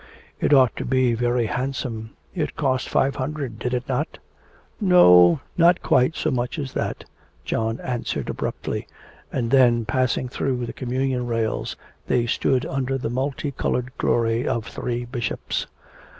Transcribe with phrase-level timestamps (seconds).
[0.39, 4.17] 'It ought to be very handsome; it cost five hundred, did it not?'
[4.79, 7.03] 'No, not quite so much as that,'
[7.45, 8.87] John answered abruptly;
[9.31, 11.75] and then, passing through the communion rails,
[12.07, 15.67] they stood under the multi coloured glory of three bishops.